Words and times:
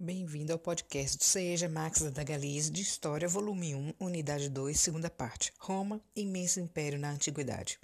Bem-vindo 0.00 0.52
ao 0.52 0.60
podcast 0.60 1.24
Seja 1.24 1.68
Max 1.68 2.02
da 2.12 2.22
Galize 2.22 2.70
de 2.70 2.82
História, 2.82 3.26
volume 3.26 3.74
1, 3.74 3.94
unidade 3.98 4.48
2, 4.48 4.78
segunda 4.78 5.10
parte. 5.10 5.52
Roma, 5.58 6.00
imenso 6.14 6.60
império 6.60 7.00
na 7.00 7.10
antiguidade. 7.10 7.80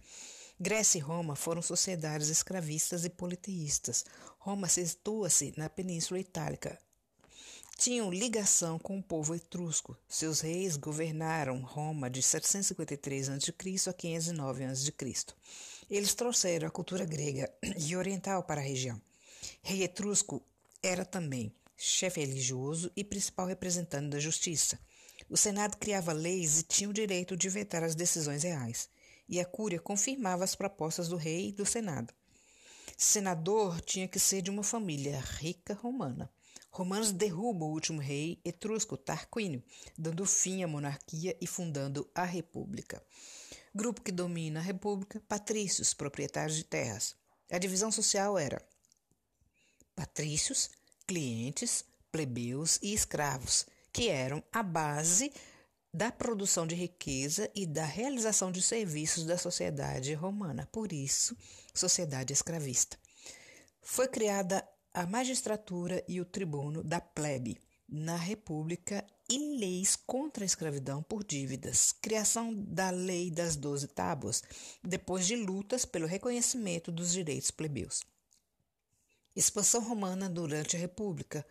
Grécia 0.60 0.98
e 0.98 1.00
Roma 1.00 1.34
foram 1.34 1.60
sociedades 1.60 2.28
escravistas 2.28 3.04
e 3.04 3.10
politeístas. 3.10 4.04
Roma 4.38 4.68
situa-se 4.68 5.54
na 5.56 5.68
Península 5.68 6.20
Itálica. 6.20 6.78
Tinham 7.76 8.12
ligação 8.12 8.78
com 8.78 8.96
o 8.96 9.02
povo 9.02 9.34
etrusco. 9.34 9.96
Seus 10.08 10.40
reis 10.40 10.76
governaram 10.76 11.62
Roma 11.62 12.08
de 12.08 12.22
753 12.22 13.28
a.C. 13.28 13.90
a 13.90 13.92
509 13.92 14.64
a.C. 14.66 14.92
Eles 15.90 16.14
trouxeram 16.14 16.68
a 16.68 16.70
cultura 16.70 17.04
grega 17.04 17.52
e 17.76 17.96
oriental 17.96 18.44
para 18.44 18.60
a 18.60 18.64
região. 18.64 19.02
Rei 19.60 19.82
etrusco 19.82 20.40
era 20.80 21.04
também 21.04 21.52
chefe 21.76 22.20
religioso 22.20 22.90
e 22.96 23.02
principal 23.02 23.46
representante 23.46 24.08
da 24.08 24.18
justiça. 24.18 24.78
O 25.28 25.36
Senado 25.36 25.76
criava 25.76 26.12
leis 26.12 26.60
e 26.60 26.62
tinha 26.62 26.88
o 26.88 26.92
direito 26.92 27.36
de 27.36 27.48
vetar 27.48 27.82
as 27.82 27.94
decisões 27.94 28.42
reais, 28.42 28.88
e 29.28 29.40
a 29.40 29.44
Cúria 29.44 29.80
confirmava 29.80 30.44
as 30.44 30.54
propostas 30.54 31.08
do 31.08 31.16
rei 31.16 31.48
e 31.48 31.52
do 31.52 31.64
Senado. 31.64 32.12
Senador 32.96 33.80
tinha 33.80 34.06
que 34.06 34.18
ser 34.18 34.42
de 34.42 34.50
uma 34.50 34.62
família 34.62 35.20
rica 35.20 35.74
romana. 35.74 36.30
Romanos 36.70 37.12
derrubam 37.12 37.68
o 37.68 37.72
último 37.72 38.00
rei 38.00 38.40
etrusco, 38.44 38.96
Tarquínio, 38.96 39.62
dando 39.96 40.26
fim 40.26 40.62
à 40.62 40.66
monarquia 40.66 41.36
e 41.40 41.46
fundando 41.46 42.08
a 42.14 42.24
República. 42.24 43.02
Grupo 43.74 44.02
que 44.02 44.12
domina 44.12 44.60
a 44.60 44.62
República, 44.62 45.22
patrícios, 45.28 45.94
proprietários 45.94 46.56
de 46.56 46.64
terras. 46.64 47.16
A 47.50 47.58
divisão 47.58 47.90
social 47.92 48.38
era 48.38 48.60
patrícios, 49.94 50.70
clientes, 51.06 51.84
plebeus 52.10 52.78
e 52.82 52.92
escravos, 52.92 53.66
que 53.92 54.08
eram 54.08 54.42
a 54.52 54.62
base 54.62 55.32
da 55.92 56.10
produção 56.10 56.66
de 56.66 56.74
riqueza 56.74 57.48
e 57.54 57.64
da 57.66 57.84
realização 57.84 58.50
de 58.50 58.60
serviços 58.60 59.24
da 59.24 59.38
sociedade 59.38 60.12
romana, 60.14 60.68
por 60.72 60.92
isso, 60.92 61.36
sociedade 61.72 62.32
escravista. 62.32 62.98
Foi 63.80 64.08
criada 64.08 64.66
a 64.92 65.06
magistratura 65.06 66.02
e 66.08 66.20
o 66.20 66.24
tribuno 66.24 66.82
da 66.82 67.00
plebe 67.00 67.58
na 67.88 68.16
República 68.16 69.04
e 69.28 69.56
leis 69.58 69.94
contra 69.94 70.44
a 70.44 70.46
escravidão 70.46 71.02
por 71.02 71.22
dívidas, 71.22 71.92
criação 71.92 72.52
da 72.54 72.90
Lei 72.90 73.30
das 73.30 73.56
Doze 73.56 73.86
Tábuas, 73.86 74.42
depois 74.82 75.26
de 75.26 75.36
lutas 75.36 75.84
pelo 75.84 76.06
reconhecimento 76.06 76.90
dos 76.90 77.12
direitos 77.12 77.50
plebeus. 77.50 78.02
Expansão 79.36 79.82
romana 79.82 80.28
durante 80.28 80.76
a 80.76 80.78
República. 80.78 81.44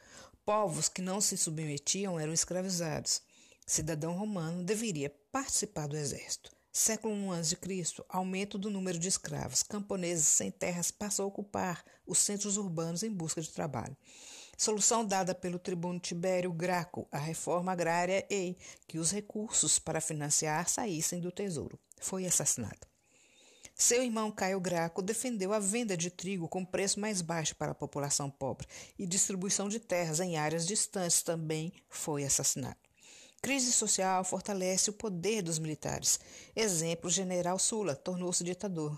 Povos 0.45 0.87
que 0.87 1.01
não 1.01 1.19
se 1.19 1.35
submetiam 1.37 2.17
eram 2.17 2.31
escravizados. 2.31 3.21
Cidadão 3.65 4.13
romano 4.13 4.63
deveria 4.63 5.13
participar 5.31 5.87
do 5.87 5.97
exército. 5.97 6.51
Século 6.71 7.13
I 7.13 7.39
a.C., 7.39 8.03
aumento 8.07 8.57
do 8.57 8.69
número 8.69 8.97
de 8.97 9.09
escravos. 9.09 9.63
Camponeses 9.63 10.27
sem 10.27 10.49
terras 10.49 10.91
passam 10.91 11.25
a 11.25 11.27
ocupar 11.27 11.83
os 12.07 12.19
centros 12.19 12.55
urbanos 12.55 13.03
em 13.03 13.11
busca 13.11 13.41
de 13.41 13.49
trabalho. 13.49 13.95
Solução 14.57 15.03
dada 15.05 15.35
pelo 15.35 15.59
tribuno 15.59 15.99
Tibério 15.99 16.53
Graco 16.53 17.05
à 17.11 17.17
reforma 17.17 17.73
agrária 17.73 18.25
e 18.29 18.55
que 18.87 18.97
os 18.97 19.11
recursos 19.11 19.77
para 19.77 19.99
financiar 19.99 20.69
saíssem 20.69 21.19
do 21.19 21.31
tesouro. 21.31 21.77
Foi 21.99 22.25
assassinado. 22.25 22.92
Seu 23.75 24.03
irmão 24.03 24.31
Caio 24.31 24.59
Graco 24.59 25.01
defendeu 25.01 25.51
a 25.51 25.59
venda 25.59 25.97
de 25.97 26.09
trigo 26.09 26.47
com 26.47 26.63
preço 26.63 26.99
mais 26.99 27.21
baixo 27.21 27.55
para 27.55 27.71
a 27.71 27.75
população 27.75 28.29
pobre 28.29 28.67
e 28.97 29.05
distribuição 29.05 29.67
de 29.67 29.79
terras 29.79 30.19
em 30.19 30.37
áreas 30.37 30.67
distantes 30.67 31.23
também 31.23 31.73
foi 31.89 32.23
assassinado. 32.23 32.77
Crise 33.41 33.73
social 33.73 34.23
fortalece 34.23 34.89
o 34.89 34.93
poder 34.93 35.41
dos 35.41 35.59
militares. 35.59 36.19
Exemplo: 36.55 37.09
General 37.09 37.59
Sula 37.59 37.95
tornou-se 37.95 38.43
ditador. 38.43 38.97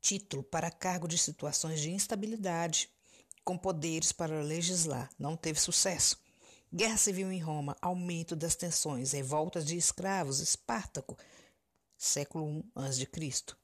Título 0.00 0.42
para 0.42 0.70
cargo 0.70 1.06
de 1.06 1.16
situações 1.16 1.80
de 1.80 1.90
instabilidade, 1.92 2.90
com 3.44 3.56
poderes 3.56 4.10
para 4.10 4.42
legislar, 4.42 5.10
não 5.18 5.36
teve 5.36 5.60
sucesso. 5.60 6.18
Guerra 6.72 6.96
civil 6.96 7.30
em 7.30 7.38
Roma, 7.38 7.76
aumento 7.80 8.34
das 8.34 8.56
tensões, 8.56 9.12
revoltas 9.12 9.64
de 9.64 9.76
escravos, 9.76 10.40
Espartaco 10.40 11.16
século 12.04 12.58
I 12.58 12.62
a.C. 12.76 13.54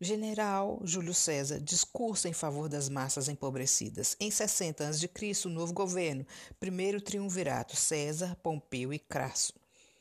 General 0.00 0.80
Júlio 0.82 1.14
César 1.14 1.60
discursa 1.60 2.28
em 2.28 2.32
favor 2.32 2.68
das 2.68 2.88
massas 2.88 3.28
empobrecidas. 3.28 4.16
Em 4.18 4.30
60 4.30 4.88
a.C., 4.88 5.48
novo 5.48 5.72
governo, 5.72 6.26
primeiro 6.58 7.00
triunvirato, 7.00 7.76
César, 7.76 8.36
Pompeu 8.42 8.92
e 8.92 8.98
Crasso. 8.98 9.52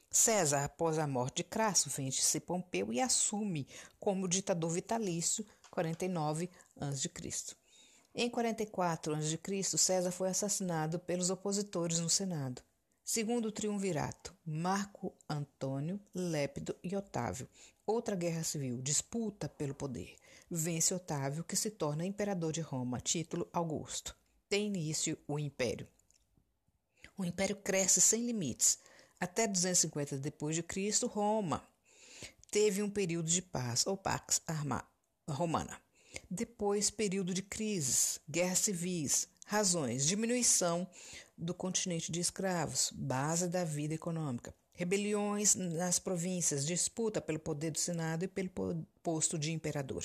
César, 0.09 0.63
após 0.63 0.97
a 0.97 1.07
morte 1.07 1.37
de 1.37 1.43
Crasso, 1.43 1.89
vence-se 1.89 2.39
Pompeu 2.39 2.91
e 2.93 3.01
assume 3.01 3.67
como 3.99 4.27
ditador 4.27 4.71
vitalício 4.71 5.45
49 5.69 6.49
a.C. 6.79 7.11
Em 8.15 8.29
44 8.29 9.15
a.C., 9.15 9.63
César 9.77 10.11
foi 10.11 10.29
assassinado 10.29 10.99
pelos 10.99 11.31
opositores 11.31 11.99
no 11.99 12.09
Senado. 12.09 12.61
Segundo 13.03 13.47
o 13.47 13.51
triunvirato, 13.51 14.33
Marco 14.45 15.13
Antônio, 15.27 15.99
Lépido 16.13 16.75
e 16.83 16.95
Otávio. 16.95 17.49
Outra 17.85 18.15
guerra 18.15 18.43
civil, 18.43 18.81
disputa 18.81 19.49
pelo 19.49 19.75
poder. 19.75 20.15
Vence 20.49 20.93
Otávio, 20.93 21.43
que 21.43 21.55
se 21.55 21.69
torna 21.69 22.05
imperador 22.05 22.53
de 22.53 22.61
Roma, 22.61 23.01
título 23.01 23.47
Augusto. 23.51 24.15
Tem 24.47 24.67
início 24.67 25.17
o 25.27 25.37
império. 25.37 25.87
O 27.17 27.25
império 27.25 27.57
cresce 27.57 27.99
sem 27.99 28.25
limites. 28.25 28.79
Até 29.19 29.47
250 29.47 30.17
depois 30.17 30.55
de 30.55 30.63
Cristo, 30.63 31.07
Roma 31.07 31.67
teve 32.49 32.83
um 32.83 32.89
período 32.89 33.27
de 33.27 33.41
paz, 33.41 33.85
ou 33.87 33.97
pax 33.97 34.41
romana. 35.27 35.81
Depois, 36.29 36.89
período 36.91 37.33
de 37.33 37.41
crises, 37.41 38.19
guerras 38.29 38.59
civis, 38.59 39.27
razões: 39.45 40.05
diminuição 40.05 40.87
do 41.37 41.53
continente 41.53 42.11
de 42.11 42.19
escravos, 42.19 42.91
base 42.93 43.47
da 43.47 43.63
vida 43.63 43.93
econômica, 43.93 44.53
rebeliões 44.73 45.55
nas 45.55 45.99
províncias, 45.99 46.65
disputa 46.65 47.21
pelo 47.21 47.39
poder 47.39 47.71
do 47.71 47.79
Senado 47.79 48.23
e 48.23 48.27
pelo 48.27 48.49
posto 49.01 49.37
de 49.37 49.51
imperador. 49.51 50.03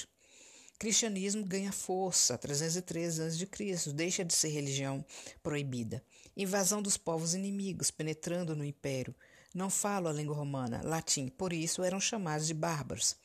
Cristianismo 0.78 1.44
ganha 1.44 1.72
força, 1.72 2.38
313 2.38 3.22
a.C., 3.22 3.92
deixa 3.92 4.24
de 4.24 4.32
ser 4.32 4.48
religião 4.48 5.04
proibida. 5.42 6.02
Invasão 6.36 6.80
dos 6.80 6.96
povos 6.96 7.34
inimigos, 7.34 7.90
penetrando 7.90 8.54
no 8.54 8.64
império. 8.64 9.14
Não 9.52 9.68
falo 9.68 10.08
a 10.08 10.12
língua 10.12 10.36
romana, 10.36 10.80
latim, 10.84 11.28
por 11.28 11.52
isso 11.52 11.82
eram 11.82 11.98
chamados 11.98 12.46
de 12.46 12.54
bárbaros 12.54 13.16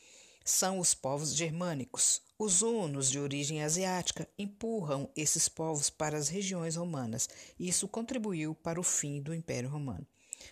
são 0.43 0.79
os 0.79 0.93
povos 0.93 1.33
germânicos. 1.33 2.21
Os 2.37 2.61
hunos, 2.61 3.09
de 3.09 3.19
origem 3.19 3.63
asiática, 3.63 4.27
empurram 4.37 5.09
esses 5.15 5.47
povos 5.47 5.89
para 5.89 6.17
as 6.17 6.27
regiões 6.27 6.75
romanas. 6.75 7.29
Isso 7.57 7.87
contribuiu 7.87 8.53
para 8.53 8.79
o 8.79 8.83
fim 8.83 9.21
do 9.21 9.33
Império 9.33 9.69
Romano. 9.69 10.05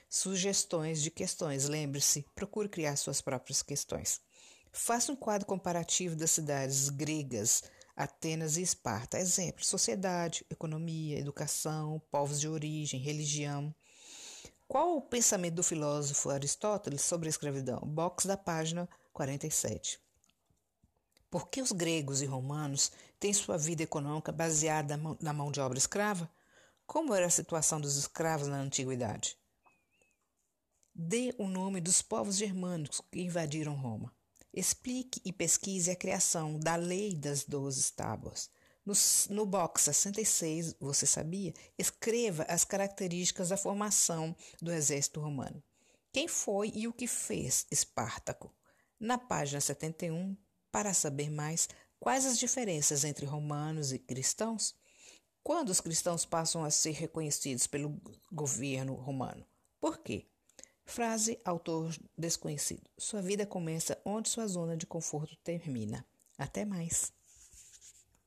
Sugestões 0.09 1.01
de 1.01 1.11
questões. 1.11 1.67
Lembre-se, 1.67 2.25
procure 2.35 2.69
criar 2.69 2.95
suas 2.95 3.21
próprias 3.21 3.61
questões. 3.61 4.21
Faça 4.71 5.11
um 5.11 5.15
quadro 5.15 5.45
comparativo 5.45 6.15
das 6.15 6.31
cidades 6.31 6.89
gregas, 6.89 7.63
Atenas 7.95 8.57
e 8.57 8.61
Esparta. 8.61 9.19
Exemplo: 9.19 9.63
sociedade, 9.63 10.45
economia, 10.49 11.19
educação, 11.19 12.01
povos 12.09 12.39
de 12.39 12.47
origem, 12.47 12.99
religião. 12.99 13.73
Qual 14.67 14.95
o 14.95 15.01
pensamento 15.01 15.55
do 15.55 15.63
filósofo 15.63 16.29
Aristóteles 16.29 17.01
sobre 17.01 17.27
a 17.27 17.29
escravidão? 17.29 17.79
Box 17.79 18.25
da 18.25 18.37
página 18.37 18.87
47. 19.11 19.99
Por 21.29 21.49
que 21.49 21.61
os 21.61 21.71
gregos 21.71 22.21
e 22.21 22.25
romanos 22.25 22.91
têm 23.19 23.33
sua 23.33 23.57
vida 23.57 23.83
econômica 23.83 24.31
baseada 24.31 24.97
na 25.21 25.33
mão 25.33 25.51
de 25.51 25.59
obra 25.59 25.77
escrava? 25.77 26.29
Como 26.85 27.13
era 27.13 27.25
a 27.25 27.29
situação 27.29 27.79
dos 27.79 27.97
escravos 27.97 28.47
na 28.47 28.57
antiguidade? 28.57 29.37
Dê 30.93 31.33
o 31.37 31.47
nome 31.47 31.79
dos 31.79 32.01
povos 32.01 32.37
germânicos 32.37 33.01
que 33.11 33.21
invadiram 33.21 33.75
Roma. 33.75 34.13
Explique 34.53 35.21
e 35.23 35.31
pesquise 35.31 35.89
a 35.89 35.95
criação 35.95 36.59
da 36.59 36.75
Lei 36.75 37.15
das 37.15 37.45
Doze 37.45 37.93
Tábuas. 37.93 38.49
No, 38.85 38.93
no 39.29 39.45
box 39.45 39.83
66, 39.83 40.75
você 40.79 41.05
sabia? 41.05 41.53
Escreva 41.77 42.43
as 42.43 42.65
características 42.65 43.49
da 43.49 43.57
formação 43.57 44.35
do 44.61 44.71
exército 44.71 45.21
romano. 45.21 45.63
Quem 46.11 46.27
foi 46.27 46.71
e 46.75 46.87
o 46.87 46.93
que 46.93 47.07
fez 47.07 47.65
Espartaco? 47.71 48.53
Na 48.99 49.17
página 49.17 49.61
71, 49.61 50.35
para 50.71 50.93
saber 50.93 51.29
mais, 51.29 51.69
quais 51.99 52.25
as 52.25 52.37
diferenças 52.37 53.05
entre 53.05 53.25
romanos 53.25 53.93
e 53.93 53.99
cristãos? 53.99 54.75
Quando 55.41 55.69
os 55.69 55.79
cristãos 55.79 56.25
passam 56.25 56.65
a 56.65 56.69
ser 56.69 56.91
reconhecidos 56.91 57.65
pelo 57.65 57.97
governo 58.31 58.93
romano? 58.95 59.45
Por 59.79 59.99
quê? 59.99 60.27
Frase 60.91 61.39
autor 61.45 61.95
desconhecido. 62.17 62.81
Sua 62.97 63.21
vida 63.21 63.45
começa 63.45 63.97
onde 64.03 64.27
sua 64.27 64.45
zona 64.45 64.75
de 64.75 64.85
conforto 64.85 65.37
termina. 65.41 66.05
Até 66.37 66.65
mais. 66.65 67.13